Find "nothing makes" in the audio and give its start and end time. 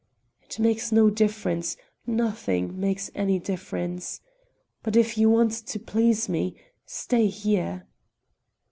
2.07-3.11